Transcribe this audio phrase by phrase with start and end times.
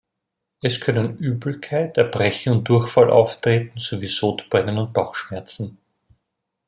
[0.63, 5.77] Es können Übelkeit, Erbrechen und Durchfall auftreten, sowie Sodbrennen und Bauchschmerzen.